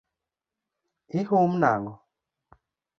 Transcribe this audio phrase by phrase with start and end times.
[1.19, 1.93] Ihum nang’o?